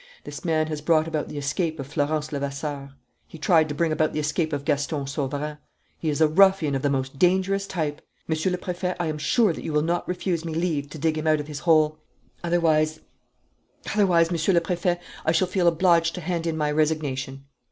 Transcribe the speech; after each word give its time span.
This 0.23 0.43
man 0.43 0.65
has 0.65 0.81
brought 0.81 1.07
about 1.07 1.27
the 1.27 1.37
escape 1.37 1.79
of 1.79 1.85
Florence 1.85 2.31
Levasseur. 2.31 2.95
He 3.27 3.37
tried 3.37 3.69
to 3.69 3.75
bring 3.75 3.91
about 3.91 4.13
the 4.13 4.19
escape 4.19 4.51
of 4.51 4.65
Gaston 4.65 5.05
Sauverand. 5.05 5.59
He 5.99 6.09
is 6.09 6.19
a 6.19 6.27
ruffian 6.27 6.73
of 6.73 6.81
the 6.81 6.89
most 6.89 7.19
dangerous 7.19 7.67
type. 7.67 8.01
Monsieur 8.27 8.49
le 8.51 8.57
Préfet, 8.57 8.95
I 8.99 9.05
am 9.05 9.19
sure 9.19 9.53
that 9.53 9.63
you 9.63 9.71
will 9.71 9.83
not 9.83 10.07
refuse 10.07 10.43
me 10.43 10.55
leave 10.55 10.89
to 10.89 10.97
dig 10.97 11.19
him 11.19 11.27
out 11.27 11.39
of 11.39 11.45
his 11.47 11.59
hole. 11.59 11.99
Otherwise 12.43 12.99
otherwise, 13.93 14.31
Monsieur 14.31 14.55
le 14.55 14.61
Préfet, 14.61 14.97
I 15.23 15.31
shall 15.31 15.47
feel 15.47 15.67
obliged 15.67 16.15
to 16.15 16.21
hand 16.21 16.47
in 16.47 16.57
my 16.57 16.71
resignation." 16.71 17.45